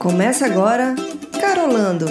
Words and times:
Começa 0.00 0.46
agora 0.46 0.94
Carolando. 1.38 2.06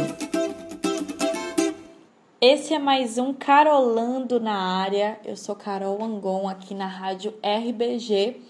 Esse 2.39 2.75
é 2.75 2.77
mais 2.77 3.17
um 3.17 3.33
Carolando 3.33 4.39
na 4.39 4.53
área. 4.53 5.19
Eu 5.25 5.35
sou 5.35 5.55
Carol 5.55 6.03
Angon 6.03 6.47
aqui 6.47 6.75
na 6.75 6.85
rádio 6.85 7.33
RBG. 7.41 8.41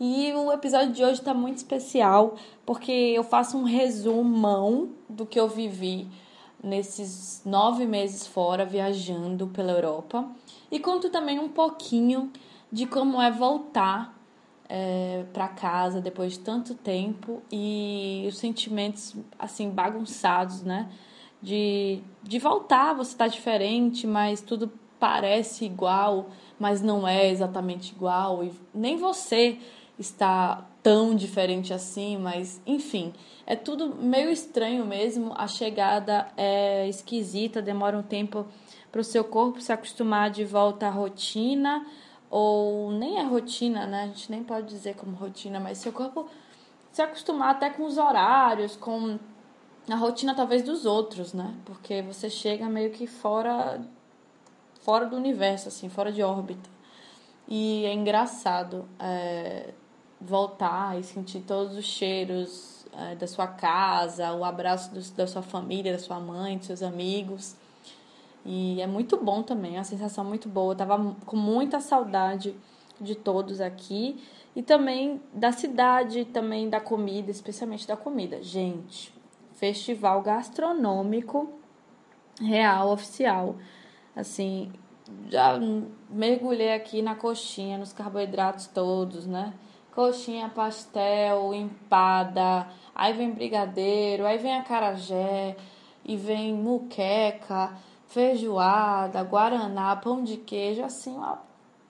E 0.00 0.32
o 0.32 0.52
episódio 0.52 0.92
de 0.92 1.04
hoje 1.04 1.20
está 1.20 1.32
muito 1.32 1.58
especial 1.58 2.34
porque 2.66 2.90
eu 2.90 3.22
faço 3.22 3.56
um 3.56 3.62
resumão 3.62 4.88
do 5.08 5.24
que 5.24 5.38
eu 5.38 5.46
vivi 5.46 6.08
nesses 6.60 7.40
nove 7.44 7.86
meses 7.86 8.26
fora, 8.26 8.64
viajando 8.66 9.46
pela 9.46 9.70
Europa. 9.70 10.28
E 10.72 10.80
conto 10.80 11.08
também 11.08 11.38
um 11.38 11.48
pouquinho 11.48 12.32
de 12.72 12.84
como 12.86 13.22
é 13.22 13.30
voltar 13.30 14.20
é, 14.74 15.26
para 15.34 15.48
casa 15.48 16.00
depois 16.00 16.32
de 16.32 16.38
tanto 16.38 16.74
tempo 16.74 17.42
e 17.52 18.24
os 18.26 18.38
sentimentos 18.38 19.14
assim 19.38 19.68
bagunçados, 19.68 20.62
né? 20.62 20.88
De, 21.42 22.00
de 22.22 22.38
voltar, 22.38 22.94
você 22.94 23.14
tá 23.14 23.26
diferente, 23.26 24.06
mas 24.06 24.40
tudo 24.40 24.72
parece 24.98 25.66
igual, 25.66 26.30
mas 26.58 26.80
não 26.80 27.06
é 27.06 27.28
exatamente 27.28 27.92
igual 27.92 28.42
e 28.42 28.50
nem 28.72 28.96
você 28.96 29.58
está 29.98 30.66
tão 30.82 31.14
diferente 31.14 31.74
assim, 31.74 32.16
mas 32.16 32.58
enfim, 32.66 33.12
é 33.44 33.54
tudo 33.54 33.94
meio 33.94 34.30
estranho 34.30 34.86
mesmo. 34.86 35.34
A 35.36 35.46
chegada 35.46 36.28
é 36.34 36.88
esquisita, 36.88 37.60
demora 37.60 37.98
um 37.98 38.02
tempo 38.02 38.46
para 38.90 39.02
o 39.02 39.04
seu 39.04 39.22
corpo 39.22 39.60
se 39.60 39.70
acostumar 39.70 40.30
de 40.30 40.44
volta 40.46 40.86
à 40.86 40.90
rotina 40.90 41.84
ou 42.32 42.90
nem 42.90 43.18
é 43.18 43.22
rotina, 43.24 43.86
né? 43.86 44.04
A 44.04 44.06
gente 44.06 44.30
nem 44.30 44.42
pode 44.42 44.66
dizer 44.66 44.96
como 44.96 45.14
rotina, 45.14 45.60
mas 45.60 45.76
seu 45.76 45.92
corpo 45.92 46.26
se 46.90 47.02
acostumar 47.02 47.50
até 47.50 47.68
com 47.68 47.84
os 47.84 47.98
horários, 47.98 48.74
com 48.74 49.18
a 49.86 49.94
rotina 49.96 50.34
talvez 50.34 50.62
dos 50.62 50.86
outros, 50.86 51.34
né? 51.34 51.54
Porque 51.66 52.00
você 52.00 52.30
chega 52.30 52.70
meio 52.70 52.90
que 52.90 53.06
fora 53.06 53.82
fora 54.80 55.04
do 55.04 55.14
universo, 55.14 55.68
assim, 55.68 55.90
fora 55.90 56.10
de 56.10 56.22
órbita. 56.22 56.70
E 57.46 57.84
é 57.84 57.92
engraçado 57.92 58.88
é, 58.98 59.74
voltar 60.18 60.98
e 60.98 61.04
sentir 61.04 61.40
todos 61.42 61.76
os 61.76 61.84
cheiros 61.84 62.86
é, 62.94 63.14
da 63.14 63.26
sua 63.26 63.46
casa, 63.46 64.32
o 64.32 64.42
abraço 64.42 64.90
do, 64.90 65.02
da 65.14 65.26
sua 65.26 65.42
família, 65.42 65.92
da 65.92 65.98
sua 65.98 66.18
mãe, 66.18 66.56
dos 66.56 66.66
seus 66.66 66.82
amigos. 66.82 67.54
E 68.44 68.80
é 68.80 68.86
muito 68.86 69.16
bom 69.16 69.42
também, 69.42 69.76
é 69.76 69.78
uma 69.78 69.84
sensação 69.84 70.24
muito 70.24 70.48
boa. 70.48 70.72
Eu 70.72 70.76
tava 70.76 71.16
com 71.24 71.36
muita 71.36 71.80
saudade 71.80 72.54
de 73.00 73.14
todos 73.14 73.60
aqui 73.60 74.22
e 74.54 74.62
também 74.62 75.20
da 75.32 75.52
cidade, 75.52 76.24
também 76.24 76.68
da 76.68 76.80
comida, 76.80 77.30
especialmente 77.30 77.86
da 77.86 77.96
comida. 77.96 78.42
Gente, 78.42 79.12
festival 79.54 80.22
gastronômico 80.22 81.50
real, 82.40 82.90
oficial. 82.90 83.56
Assim, 84.14 84.72
já 85.28 85.58
mergulhei 86.10 86.74
aqui 86.74 87.00
na 87.00 87.14
coxinha, 87.14 87.78
nos 87.78 87.92
carboidratos 87.92 88.66
todos, 88.66 89.26
né? 89.26 89.54
Coxinha, 89.94 90.48
pastel, 90.48 91.52
empada, 91.52 92.66
aí 92.94 93.12
vem 93.12 93.30
brigadeiro, 93.30 94.26
aí 94.26 94.38
vem 94.38 94.56
acarajé, 94.56 95.54
e 96.04 96.16
vem 96.16 96.54
muqueca 96.54 97.76
feijoada, 98.12 99.22
guaraná, 99.22 99.96
pão 99.96 100.22
de 100.22 100.36
queijo, 100.36 100.84
assim, 100.84 101.16
ó, 101.18 101.38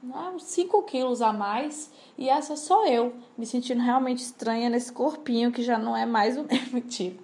né, 0.02 0.32
uns 0.34 0.44
5 0.44 0.82
quilos 0.84 1.20
a 1.20 1.32
mais. 1.32 1.92
E 2.16 2.28
essa 2.28 2.56
sou 2.56 2.86
eu, 2.86 3.14
me 3.36 3.44
sentindo 3.44 3.82
realmente 3.82 4.22
estranha 4.22 4.70
nesse 4.70 4.92
corpinho 4.92 5.52
que 5.52 5.62
já 5.62 5.78
não 5.78 5.96
é 5.96 6.06
mais 6.06 6.36
o 6.38 6.44
mesmo 6.48 6.80
tipo. 6.80 7.22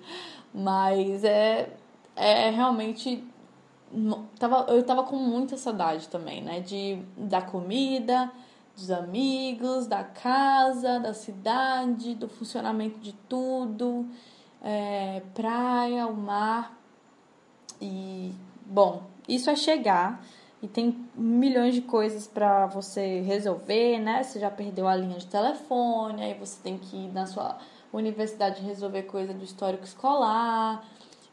Mas 0.53 1.25
é, 1.25 1.71
é 2.17 2.51
realmente. 2.51 3.25
Tava, 4.39 4.67
eu 4.69 4.83
tava 4.83 5.03
com 5.05 5.17
muita 5.17 5.57
saudade 5.57 6.09
também, 6.09 6.43
né? 6.43 6.61
De, 6.61 7.03
da 7.17 7.41
comida, 7.41 8.31
dos 8.77 8.91
amigos, 8.91 9.87
da 9.87 10.05
casa, 10.05 11.01
da 11.01 11.15
cidade, 11.15 12.15
do 12.15 12.29
funcionamento 12.29 12.99
de 12.99 13.13
tudo, 13.29 14.07
é, 14.63 15.23
praia, 15.35 16.07
o 16.07 16.15
mar. 16.15 16.77
E 17.81 18.18
Bom, 18.71 19.05
isso 19.27 19.49
é 19.49 19.57
chegar 19.57 20.23
e 20.63 20.69
tem 20.69 21.09
milhões 21.15 21.75
de 21.75 21.81
coisas 21.81 22.27
para 22.27 22.67
você 22.67 23.23
resolver, 23.23 23.99
né? 23.99 24.23
Você 24.23 24.39
já 24.39 24.51
perdeu 24.51 24.87
a 24.87 24.95
linha 24.95 25.17
de 25.17 25.27
telefone, 25.27 26.23
aí 26.23 26.35
você 26.35 26.61
tem 26.63 26.77
que 26.77 26.95
ir 26.95 27.09
na 27.11 27.25
sua 27.25 27.57
universidade 27.91 28.61
resolver 28.61 29.05
coisa 29.05 29.33
do 29.33 29.43
histórico 29.43 29.85
escolar. 29.85 30.85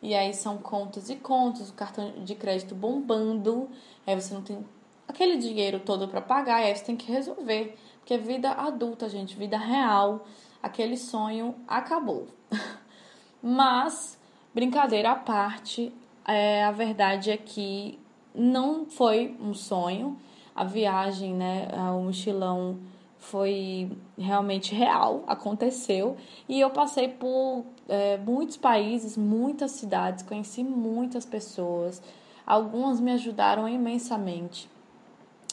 E 0.02 0.16
aí 0.16 0.34
são 0.34 0.58
contas 0.58 1.10
e 1.10 1.18
contas, 1.18 1.70
o 1.70 1.74
cartão 1.74 2.24
de 2.24 2.36
crédito 2.36 2.74
bombando, 2.74 3.70
aí 4.08 4.16
você 4.16 4.34
não 4.34 4.42
tem 4.42 4.66
aquele 5.06 5.36
dinheiro 5.36 5.82
todo 5.82 6.08
para 6.08 6.22
pagar, 6.22 6.58
aí 6.58 6.74
você 6.74 6.86
tem 6.86 6.96
que 6.96 7.12
resolver, 7.12 7.78
porque 7.98 8.14
é 8.14 8.18
vida 8.18 8.52
adulta, 8.52 9.10
gente, 9.10 9.36
vida 9.36 9.58
real, 9.58 10.26
aquele 10.64 10.96
sonho 10.96 11.54
acabou. 11.68 12.28
Mas 13.44 14.18
brincadeira 14.54 15.12
à 15.12 15.16
parte, 15.16 15.92
é, 16.28 16.64
a 16.64 16.72
verdade 16.72 17.32
é 17.32 17.38
que 17.38 18.00
não 18.34 18.86
foi 18.86 19.36
um 19.40 19.54
sonho. 19.54 20.18
A 20.56 20.64
viagem, 20.64 21.34
né, 21.34 21.68
o 21.94 22.02
mochilão 22.02 22.78
foi 23.18 23.92
realmente 24.18 24.74
real, 24.76 25.24
aconteceu. 25.28 26.16
E 26.48 26.60
eu 26.60 26.70
passei 26.70 27.08
por 27.08 27.66
é, 27.90 28.18
muitos 28.18 28.58
países, 28.58 29.18
muitas 29.18 29.72
cidades, 29.72 30.24
conheci 30.24 30.64
muitas 30.64 31.26
pessoas. 31.26 32.02
Algumas 32.46 33.00
me 33.00 33.12
ajudaram 33.12 33.68
imensamente. 33.68 34.70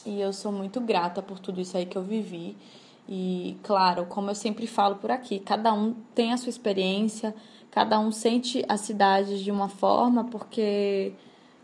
E 0.05 0.19
eu 0.19 0.31
sou 0.33 0.51
muito 0.51 0.79
grata 0.81 1.21
por 1.21 1.39
tudo 1.39 1.61
isso 1.61 1.75
aí 1.75 1.85
que 1.85 1.97
eu 1.97 2.03
vivi. 2.03 2.55
E, 3.07 3.57
claro, 3.63 4.05
como 4.05 4.29
eu 4.29 4.35
sempre 4.35 4.67
falo 4.67 4.95
por 4.95 5.11
aqui, 5.11 5.39
cada 5.39 5.73
um 5.73 5.93
tem 6.13 6.31
a 6.31 6.37
sua 6.37 6.49
experiência, 6.49 7.35
cada 7.73 7.99
um 7.99 8.11
sente 8.11 8.63
a 8.69 8.77
cidade 8.77 9.43
de 9.43 9.49
uma 9.49 9.67
forma, 9.67 10.25
porque 10.25 11.11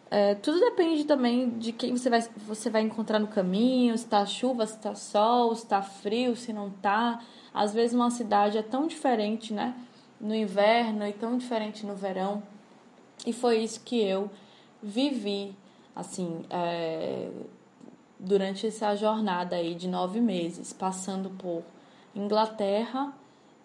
é, 0.09 0.33
tudo 0.33 0.59
depende 0.59 1.03
também 1.03 1.51
de 1.59 1.71
quem 1.71 1.95
você 1.95 2.09
vai, 2.09 2.19
você 2.47 2.67
vai 2.67 2.81
encontrar 2.81 3.19
no 3.19 3.27
caminho, 3.27 3.95
se 3.95 4.07
tá 4.07 4.25
chuva, 4.25 4.65
se 4.65 4.79
tá 4.79 4.95
sol, 4.95 5.53
se 5.53 5.67
tá 5.67 5.83
frio, 5.83 6.35
se 6.35 6.51
não 6.51 6.71
tá. 6.71 7.21
Às 7.53 7.75
vezes 7.75 7.93
uma 7.95 8.09
cidade 8.09 8.57
é 8.57 8.63
tão 8.63 8.87
diferente, 8.87 9.53
né? 9.53 9.75
No 10.19 10.33
inverno 10.33 11.05
e 11.05 11.13
tão 11.13 11.37
diferente 11.37 11.85
no 11.85 11.93
verão. 11.93 12.41
E 13.23 13.31
foi 13.31 13.59
isso 13.59 13.81
que 13.81 14.01
eu 14.01 14.31
vivi, 14.81 15.55
assim, 15.95 16.43
é, 16.49 17.29
durante 18.17 18.65
essa 18.65 18.95
jornada 18.95 19.57
aí 19.57 19.75
de 19.75 19.87
nove 19.87 20.19
meses, 20.19 20.73
passando 20.73 21.29
por 21.29 21.61
Inglaterra, 22.15 23.13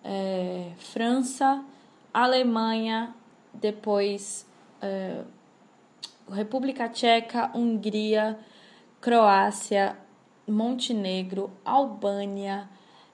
é, 0.05 0.73
França, 0.77 1.65
Alemanha, 2.15 3.13
depois 3.53 4.47
uh, 4.81 5.27
República 6.33 6.89
Tcheca, 6.89 7.51
Hungria, 7.53 8.39
Croácia, 9.01 9.99
Montenegro, 10.47 11.51
Albânia, 11.65 12.69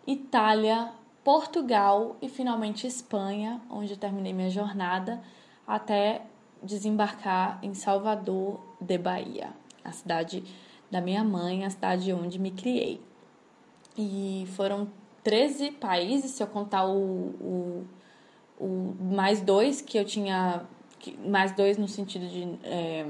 Itália, 0.07 0.93
Portugal 1.25 2.17
e 2.21 2.29
finalmente 2.29 2.87
Espanha, 2.87 3.61
onde 3.71 3.93
eu 3.93 3.97
terminei 3.97 4.35
minha 4.35 4.51
jornada, 4.51 5.23
até 5.67 6.23
desembarcar 6.63 7.59
em 7.63 7.73
Salvador 7.73 8.61
de 8.79 8.99
Bahia, 8.99 9.49
a 9.83 9.93
cidade 9.93 10.45
da 10.91 11.01
minha 11.01 11.25
mãe, 11.25 11.65
a 11.65 11.71
cidade 11.71 12.13
onde 12.13 12.39
me 12.39 12.51
criei. 12.51 13.01
E 13.97 14.47
foram 14.57 14.89
13 15.23 15.73
países, 15.73 16.33
se 16.33 16.43
eu 16.43 16.47
contar 16.47 16.87
o, 16.87 16.99
o 16.99 17.87
o 18.61 18.95
mais 19.01 19.41
dois 19.41 19.81
que 19.81 19.99
eu 19.99 20.05
tinha. 20.05 20.63
Mais 21.27 21.53
dois 21.53 21.79
no 21.79 21.89
sentido 21.89 22.29
de. 22.29 22.59
É, 22.63 23.07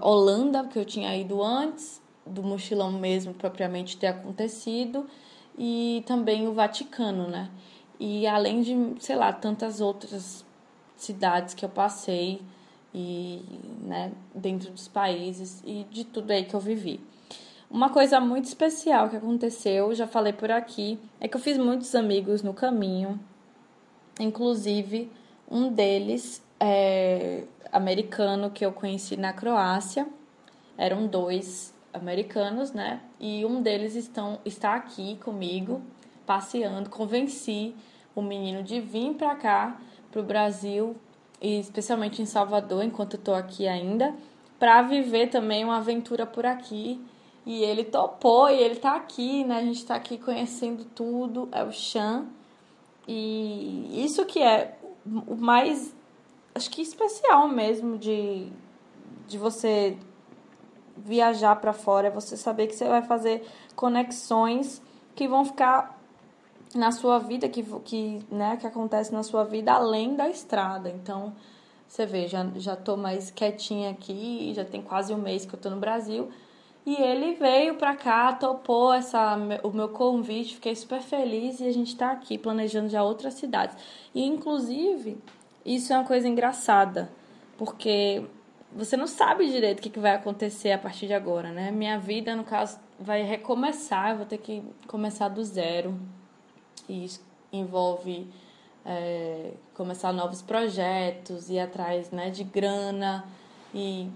Holanda, 0.00 0.64
que 0.64 0.78
eu 0.78 0.84
tinha 0.84 1.14
ido 1.16 1.42
antes, 1.42 2.00
do 2.24 2.42
mochilão 2.42 2.92
mesmo 2.92 3.34
propriamente 3.34 3.96
ter 3.96 4.06
acontecido, 4.08 5.06
e 5.58 6.02
também 6.06 6.46
o 6.46 6.54
Vaticano, 6.54 7.28
né? 7.28 7.50
E 7.98 8.26
além 8.26 8.62
de, 8.62 8.74
sei 9.00 9.16
lá, 9.16 9.32
tantas 9.32 9.80
outras 9.80 10.44
cidades 10.96 11.52
que 11.52 11.64
eu 11.64 11.68
passei 11.68 12.40
e, 12.94 13.42
né, 13.82 14.12
dentro 14.34 14.70
dos 14.70 14.88
países 14.88 15.62
e 15.64 15.84
de 15.90 16.04
tudo 16.04 16.30
aí 16.30 16.44
que 16.44 16.54
eu 16.54 16.60
vivi. 16.60 17.00
Uma 17.70 17.90
coisa 17.90 18.20
muito 18.20 18.44
especial 18.44 19.08
que 19.08 19.16
aconteceu, 19.16 19.94
já 19.94 20.06
falei 20.06 20.32
por 20.32 20.50
aqui, 20.50 20.98
é 21.18 21.26
que 21.26 21.36
eu 21.36 21.40
fiz 21.40 21.56
muitos 21.56 21.94
amigos 21.94 22.42
no 22.42 22.52
caminho, 22.52 23.18
Inclusive, 24.22 25.10
um 25.50 25.72
deles 25.72 26.42
é 26.60 27.44
americano 27.72 28.50
que 28.50 28.64
eu 28.64 28.72
conheci 28.72 29.16
na 29.16 29.32
Croácia. 29.32 30.06
Eram 30.76 31.06
dois 31.06 31.74
americanos, 31.92 32.72
né? 32.72 33.00
E 33.18 33.44
um 33.44 33.60
deles 33.60 33.94
estão, 33.94 34.38
está 34.44 34.74
aqui 34.74 35.16
comigo, 35.16 35.82
passeando. 36.24 36.88
Convenci 36.88 37.74
o 38.14 38.22
menino 38.22 38.62
de 38.62 38.80
vir 38.80 39.14
para 39.14 39.34
cá, 39.34 39.80
para 40.10 40.20
o 40.20 40.24
Brasil, 40.24 40.96
e 41.40 41.58
especialmente 41.58 42.22
em 42.22 42.26
Salvador, 42.26 42.84
enquanto 42.84 43.14
eu 43.14 43.20
tô 43.20 43.34
aqui 43.34 43.66
ainda, 43.66 44.14
para 44.58 44.82
viver 44.82 45.28
também 45.28 45.64
uma 45.64 45.78
aventura 45.78 46.26
por 46.26 46.46
aqui. 46.46 47.00
E 47.44 47.64
ele 47.64 47.82
topou 47.82 48.48
e 48.48 48.62
ele 48.62 48.76
tá 48.76 48.94
aqui, 48.94 49.42
né? 49.44 49.56
A 49.56 49.64
gente 49.64 49.84
tá 49.84 49.96
aqui 49.96 50.16
conhecendo 50.16 50.84
tudo, 50.84 51.48
é 51.50 51.64
o 51.64 51.72
Chan. 51.72 52.26
E 53.06 54.04
isso 54.04 54.24
que 54.24 54.40
é 54.40 54.78
o 55.26 55.34
mais, 55.34 55.94
acho 56.54 56.70
que 56.70 56.82
especial 56.82 57.48
mesmo 57.48 57.98
de, 57.98 58.48
de 59.26 59.38
você 59.38 59.96
viajar 60.96 61.56
para 61.56 61.72
fora, 61.72 62.08
é 62.08 62.10
você 62.10 62.36
saber 62.36 62.66
que 62.66 62.76
você 62.76 62.86
vai 62.86 63.02
fazer 63.02 63.46
conexões 63.74 64.80
que 65.14 65.26
vão 65.26 65.44
ficar 65.44 65.98
na 66.74 66.90
sua 66.90 67.18
vida, 67.18 67.48
que, 67.48 67.62
que, 67.80 68.20
né, 68.30 68.56
que 68.56 68.66
acontece 68.66 69.12
na 69.12 69.22
sua 69.22 69.44
vida 69.44 69.72
além 69.72 70.14
da 70.14 70.28
estrada. 70.28 70.88
Então, 70.88 71.34
você 71.86 72.06
vê, 72.06 72.26
já, 72.26 72.46
já 72.56 72.74
tô 72.74 72.96
mais 72.96 73.30
quietinha 73.30 73.90
aqui, 73.90 74.52
já 74.54 74.64
tem 74.64 74.80
quase 74.80 75.12
um 75.12 75.18
mês 75.18 75.44
que 75.44 75.54
eu 75.54 75.60
tô 75.60 75.68
no 75.68 75.76
Brasil. 75.76 76.30
E 76.84 76.96
ele 76.96 77.34
veio 77.34 77.76
pra 77.76 77.94
cá, 77.94 78.32
topou 78.32 78.92
essa, 78.92 79.36
o 79.62 79.70
meu 79.70 79.88
convite, 79.88 80.56
fiquei 80.56 80.74
super 80.74 81.00
feliz 81.00 81.60
e 81.60 81.66
a 81.66 81.72
gente 81.72 81.96
tá 81.96 82.10
aqui 82.10 82.36
planejando 82.36 82.88
já 82.88 83.04
outras 83.04 83.34
cidades. 83.34 83.76
E, 84.12 84.24
inclusive, 84.24 85.16
isso 85.64 85.92
é 85.92 85.96
uma 85.96 86.06
coisa 86.06 86.26
engraçada, 86.26 87.08
porque 87.56 88.24
você 88.74 88.96
não 88.96 89.06
sabe 89.06 89.48
direito 89.48 89.78
o 89.78 89.82
que, 89.82 90.00
vai 90.00 90.14
acontecer 90.16 90.72
a 90.72 90.78
partir 90.78 91.06
de 91.06 91.14
agora, 91.14 91.52
né? 91.52 91.70
Minha 91.70 91.98
vida, 91.98 92.34
no 92.34 92.42
caso, 92.42 92.80
vai 92.98 93.22
recomeçar, 93.22 94.10
eu 94.10 94.16
vou 94.16 94.26
ter 94.26 94.38
que 94.38 94.62
começar 94.88 95.28
do 95.28 95.44
zero. 95.44 95.96
E 96.88 97.04
isso 97.04 97.22
envolve 97.52 98.26
é, 98.84 99.52
começar 99.74 100.12
novos 100.12 100.42
projetos, 100.42 101.48
ir 101.48 101.60
atrás 101.60 102.10
né, 102.10 102.30
de 102.30 102.42
grana 102.42 103.24
e 103.74 104.08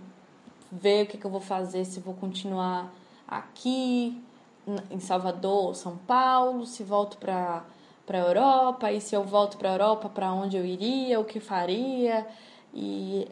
ver 0.71 1.05
o 1.05 1.07
que, 1.07 1.19
que 1.19 1.25
eu 1.25 1.31
vou 1.31 1.41
fazer, 1.41 1.85
se 1.85 2.01
vou 2.01 2.15
continuar 2.15 2.93
aqui 3.27 4.21
em 4.91 5.01
Salvador, 5.01 5.75
São 5.75 5.97
Paulo, 5.97 6.67
se 6.67 6.83
volto 6.83 7.17
para 7.19 7.65
para 8.07 8.19
Europa 8.19 8.93
e 8.93 9.01
se 9.01 9.17
eu 9.17 9.25
volto 9.25 9.59
para 9.59 9.73
Europa, 9.73 10.09
para 10.09 10.33
onde 10.33 10.57
eu 10.57 10.65
iria, 10.65 11.19
o 11.19 11.25
que 11.25 11.41
faria 11.41 12.25
e 12.73 13.27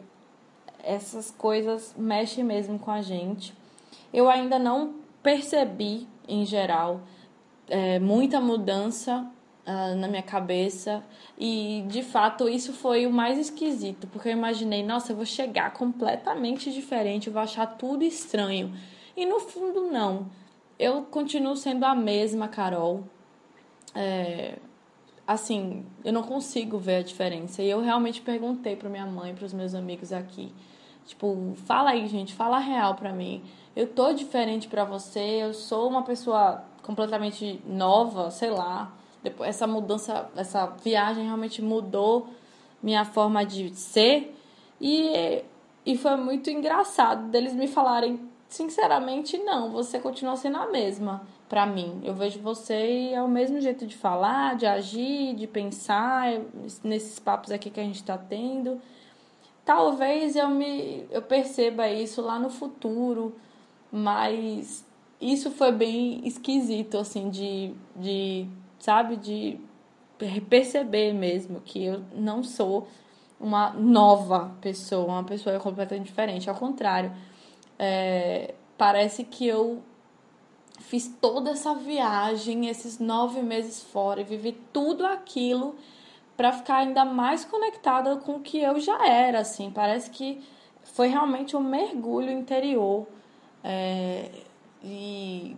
essas 0.83 1.31
coisas 1.31 1.95
mexem 1.97 2.43
mesmo 2.43 2.77
com 2.77 2.91
a 2.91 3.01
gente. 3.01 3.53
Eu 4.13 4.29
ainda 4.29 4.59
não 4.59 4.95
percebi 5.23 6.07
em 6.27 6.45
geral 6.45 6.99
é, 7.67 7.97
muita 7.99 8.41
mudança 8.41 9.25
uh, 9.65 9.95
na 9.95 10.07
minha 10.07 10.23
cabeça. 10.23 11.03
E 11.37 11.83
de 11.87 12.03
fato 12.03 12.47
isso 12.47 12.73
foi 12.73 13.05
o 13.05 13.11
mais 13.11 13.37
esquisito, 13.37 14.07
porque 14.07 14.29
eu 14.29 14.33
imaginei, 14.33 14.83
nossa, 14.83 15.11
eu 15.11 15.15
vou 15.15 15.25
chegar 15.25 15.73
completamente 15.73 16.71
diferente, 16.71 17.27
eu 17.27 17.33
vou 17.33 17.41
achar 17.41 17.65
tudo 17.65 18.03
estranho. 18.03 18.73
E 19.15 19.25
no 19.25 19.39
fundo, 19.39 19.91
não. 19.91 20.27
Eu 20.77 21.03
continuo 21.03 21.55
sendo 21.55 21.85
a 21.85 21.95
mesma 21.95 22.47
Carol. 22.47 23.03
É, 23.93 24.57
assim, 25.25 25.85
eu 26.03 26.11
não 26.11 26.23
consigo 26.23 26.77
ver 26.77 26.97
a 26.97 27.01
diferença. 27.01 27.61
E 27.61 27.69
eu 27.69 27.81
realmente 27.81 28.21
perguntei 28.21 28.75
para 28.75 28.89
minha 28.89 29.05
mãe, 29.05 29.33
para 29.33 29.45
os 29.45 29.53
meus 29.53 29.73
amigos 29.73 30.11
aqui. 30.11 30.51
Tipo, 31.05 31.53
fala 31.65 31.91
aí, 31.91 32.07
gente, 32.07 32.33
fala 32.33 32.59
real 32.59 32.95
pra 32.95 33.13
mim. 33.13 33.43
Eu 33.75 33.87
tô 33.87 34.11
diferente 34.13 34.67
para 34.67 34.83
você, 34.83 35.43
eu 35.43 35.53
sou 35.53 35.87
uma 35.87 36.03
pessoa 36.03 36.63
completamente 36.81 37.61
nova, 37.65 38.31
sei 38.31 38.49
lá. 38.49 38.91
Depois, 39.25 39.49
essa 39.49 39.65
mudança, 39.65 40.29
essa 40.35 40.67
viagem 40.83 41.25
realmente 41.25 41.61
mudou 41.61 42.27
minha 42.81 43.03
forma 43.03 43.43
de 43.43 43.75
ser. 43.75 44.37
E, 44.79 45.43
e 45.83 45.97
foi 45.97 46.15
muito 46.15 46.49
engraçado 46.51 47.29
deles 47.29 47.55
me 47.55 47.67
falarem, 47.67 48.19
sinceramente, 48.47 49.37
não, 49.39 49.71
você 49.71 49.99
continua 49.99 50.35
sendo 50.35 50.57
a 50.57 50.67
mesma 50.67 51.23
para 51.49 51.65
mim. 51.65 52.01
Eu 52.03 52.13
vejo 52.13 52.39
você 52.39 53.09
e 53.09 53.13
é 53.15 53.21
o 53.21 53.27
mesmo 53.27 53.59
jeito 53.59 53.87
de 53.87 53.95
falar, 53.95 54.55
de 54.55 54.67
agir, 54.67 55.33
de 55.33 55.47
pensar, 55.47 56.39
nesses 56.83 57.17
papos 57.17 57.51
aqui 57.51 57.71
que 57.71 57.79
a 57.79 57.83
gente 57.83 57.95
está 57.95 58.17
tendo. 58.17 58.79
Talvez 59.65 60.35
eu 60.35 60.47
me 60.47 61.07
eu 61.09 61.23
perceba 61.23 61.89
isso 61.89 62.21
lá 62.21 62.37
no 62.37 62.51
futuro, 62.51 63.35
mas 63.91 64.85
isso 65.19 65.49
foi 65.49 65.71
bem 65.71 66.21
esquisito 66.27 66.99
assim 66.99 67.31
de, 67.31 67.73
de 67.95 68.47
sabe? 68.85 69.15
De 69.17 69.59
perceber 70.47 71.11
mesmo 71.11 71.59
que 71.61 71.83
eu 71.83 72.03
não 72.13 72.43
sou 72.43 72.87
uma 73.39 73.71
nova 73.71 74.55
pessoa, 74.61 75.05
uma 75.05 75.23
pessoa 75.23 75.59
completamente 75.59 76.05
diferente. 76.05 76.49
Ao 76.49 76.55
contrário, 76.55 77.11
é, 77.79 78.53
parece 78.77 79.23
que 79.23 79.47
eu 79.47 79.81
fiz 80.79 81.07
toda 81.19 81.49
essa 81.51 81.73
viagem, 81.73 82.67
esses 82.67 82.99
nove 82.99 83.41
meses 83.41 83.81
fora, 83.81 84.21
e 84.21 84.23
vivi 84.23 84.53
tudo 84.71 85.05
aquilo 85.05 85.75
para 86.37 86.51
ficar 86.51 86.77
ainda 86.77 87.03
mais 87.03 87.43
conectada 87.43 88.15
com 88.17 88.35
o 88.35 88.39
que 88.41 88.59
eu 88.59 88.79
já 88.79 89.07
era, 89.07 89.39
assim. 89.39 89.71
Parece 89.71 90.11
que 90.11 90.43
foi 90.83 91.07
realmente 91.07 91.57
um 91.57 91.61
mergulho 91.61 92.29
interior. 92.29 93.07
É, 93.63 94.29
e 94.83 95.57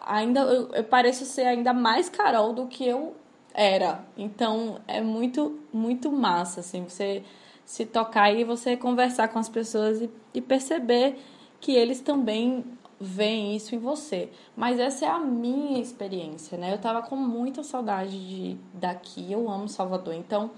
ainda 0.00 0.40
eu, 0.40 0.68
eu 0.72 0.84
pareço 0.84 1.24
ser 1.24 1.42
ainda 1.42 1.72
mais 1.72 2.08
Carol 2.08 2.52
do 2.52 2.66
que 2.66 2.86
eu 2.86 3.14
era. 3.52 4.04
Então 4.16 4.80
é 4.86 5.00
muito, 5.00 5.60
muito 5.72 6.10
massa, 6.10 6.60
assim, 6.60 6.84
você 6.84 7.22
se 7.64 7.86
tocar 7.86 8.32
e 8.32 8.44
você 8.44 8.76
conversar 8.76 9.28
com 9.28 9.38
as 9.38 9.48
pessoas 9.48 10.02
e, 10.02 10.10
e 10.34 10.40
perceber 10.40 11.18
que 11.60 11.72
eles 11.72 12.00
também 12.00 12.64
veem 13.00 13.56
isso 13.56 13.74
em 13.74 13.78
você. 13.78 14.30
Mas 14.56 14.78
essa 14.78 15.06
é 15.06 15.08
a 15.08 15.18
minha 15.18 15.80
experiência, 15.80 16.58
né? 16.58 16.72
Eu 16.72 16.78
tava 16.78 17.02
com 17.02 17.16
muita 17.16 17.62
saudade 17.62 18.10
de 18.10 18.56
daqui, 18.72 19.32
eu 19.32 19.48
amo 19.50 19.68
Salvador, 19.68 20.14
então 20.14 20.50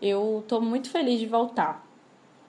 eu 0.00 0.44
tô 0.46 0.60
muito 0.60 0.90
feliz 0.90 1.18
de 1.18 1.26
voltar. 1.26 1.84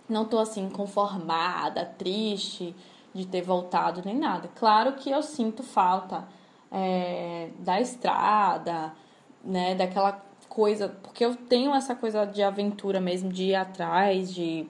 Não 0.08 0.26
tô 0.26 0.38
assim 0.38 0.70
conformada, 0.70 1.86
triste 1.98 2.76
de 3.16 3.26
ter 3.26 3.42
voltado 3.42 4.02
nem 4.04 4.18
nada. 4.18 4.50
Claro 4.56 4.94
que 4.94 5.10
eu 5.10 5.24
sinto 5.24 5.64
falta 5.64 6.28
é, 6.70 7.50
da 7.60 7.80
estrada, 7.80 8.94
né? 9.42 9.74
Daquela 9.74 10.22
coisa. 10.50 10.90
Porque 11.02 11.24
eu 11.24 11.34
tenho 11.34 11.74
essa 11.74 11.96
coisa 11.96 12.26
de 12.26 12.44
aventura 12.44 13.00
mesmo, 13.00 13.32
de 13.32 13.46
ir 13.46 13.56
atrás, 13.56 14.34
de. 14.34 14.68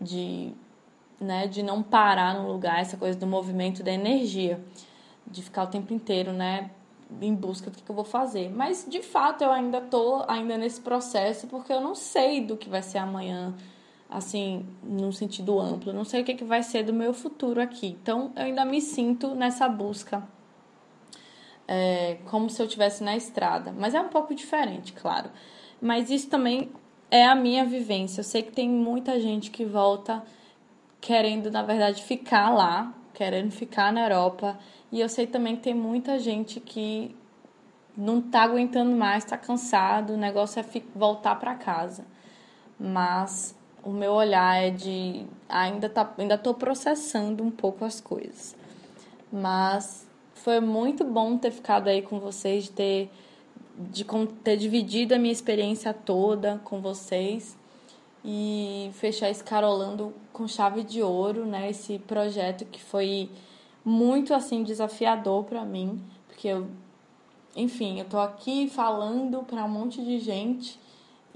de 0.00 0.54
né, 1.18 1.46
de 1.46 1.62
não 1.62 1.82
parar 1.82 2.34
no 2.34 2.46
lugar, 2.46 2.78
essa 2.78 2.96
coisa 2.98 3.18
do 3.18 3.26
movimento 3.26 3.82
da 3.82 3.90
energia, 3.90 4.62
de 5.26 5.42
ficar 5.42 5.62
o 5.62 5.66
tempo 5.66 5.94
inteiro, 5.94 6.30
né, 6.30 6.70
em 7.22 7.34
busca 7.34 7.70
do 7.70 7.82
que 7.82 7.88
eu 7.88 7.94
vou 7.94 8.04
fazer. 8.04 8.50
Mas 8.50 8.86
de 8.86 9.00
fato 9.00 9.42
eu 9.42 9.50
ainda 9.50 9.80
tô 9.80 10.22
ainda 10.28 10.58
nesse 10.58 10.78
processo 10.78 11.46
porque 11.46 11.72
eu 11.72 11.80
não 11.80 11.94
sei 11.94 12.42
do 12.42 12.54
que 12.54 12.68
vai 12.68 12.82
ser 12.82 12.98
amanhã, 12.98 13.54
assim, 14.08 14.66
num 14.82 15.12
sentido 15.12 15.58
amplo. 15.60 15.92
Não 15.92 16.04
sei 16.04 16.22
o 16.22 16.24
que, 16.24 16.34
que 16.34 16.44
vai 16.44 16.62
ser 16.62 16.82
do 16.84 16.92
meu 16.92 17.12
futuro 17.12 17.60
aqui. 17.60 17.96
Então 18.02 18.32
eu 18.36 18.44
ainda 18.44 18.64
me 18.64 18.80
sinto 18.80 19.34
nessa 19.34 19.68
busca 19.68 20.26
é, 21.68 22.18
como 22.26 22.48
se 22.48 22.60
eu 22.60 22.66
estivesse 22.66 23.02
na 23.02 23.16
estrada. 23.16 23.74
Mas 23.76 23.94
é 23.94 24.00
um 24.00 24.08
pouco 24.08 24.34
diferente, 24.34 24.92
claro. 24.92 25.30
Mas 25.80 26.10
isso 26.10 26.28
também 26.28 26.70
é 27.10 27.26
a 27.26 27.34
minha 27.34 27.64
vivência. 27.64 28.20
Eu 28.20 28.24
sei 28.24 28.42
que 28.42 28.52
tem 28.52 28.68
muita 28.68 29.20
gente 29.20 29.50
que 29.50 29.64
volta 29.64 30.22
querendo, 31.00 31.50
na 31.50 31.62
verdade, 31.62 32.02
ficar 32.02 32.50
lá, 32.50 32.92
querendo 33.12 33.50
ficar 33.50 33.92
na 33.92 34.02
Europa. 34.02 34.58
E 34.90 35.00
eu 35.00 35.08
sei 35.08 35.26
também 35.26 35.56
que 35.56 35.62
tem 35.62 35.74
muita 35.74 36.18
gente 36.18 36.60
que 36.60 37.14
não 37.96 38.20
tá 38.20 38.42
aguentando 38.42 38.94
mais, 38.94 39.24
tá 39.24 39.38
cansado, 39.38 40.12
o 40.12 40.16
negócio 40.16 40.60
é 40.60 40.64
voltar 40.94 41.36
para 41.36 41.54
casa. 41.54 42.04
Mas 42.78 43.55
o 43.86 43.90
meu 43.92 44.12
olhar 44.12 44.60
é 44.60 44.70
de 44.70 45.24
ainda 45.48 45.88
tá, 45.88 46.12
ainda 46.18 46.36
tô 46.36 46.52
processando 46.52 47.44
um 47.44 47.52
pouco 47.52 47.84
as 47.84 48.00
coisas. 48.00 48.56
Mas 49.32 50.08
foi 50.34 50.58
muito 50.58 51.04
bom 51.04 51.38
ter 51.38 51.52
ficado 51.52 51.86
aí 51.86 52.02
com 52.02 52.18
vocês, 52.18 52.64
de 52.64 52.72
ter, 52.72 53.10
de 53.78 54.04
ter 54.42 54.56
dividido 54.56 55.14
a 55.14 55.18
minha 55.18 55.32
experiência 55.32 55.94
toda 55.94 56.60
com 56.64 56.80
vocês 56.80 57.56
e 58.24 58.90
fechar 58.94 59.30
esse 59.30 59.44
Carolando 59.44 60.12
com 60.32 60.48
chave 60.48 60.82
de 60.82 61.00
ouro, 61.00 61.46
né? 61.46 61.70
Esse 61.70 62.00
projeto 62.00 62.64
que 62.64 62.82
foi 62.82 63.30
muito 63.84 64.34
assim 64.34 64.64
desafiador 64.64 65.44
para 65.44 65.64
mim, 65.64 66.02
porque 66.26 66.48
eu, 66.48 66.66
enfim, 67.54 68.00
eu 68.00 68.04
tô 68.04 68.18
aqui 68.18 68.68
falando 68.68 69.44
para 69.44 69.64
um 69.64 69.68
monte 69.68 70.04
de 70.04 70.18
gente 70.18 70.76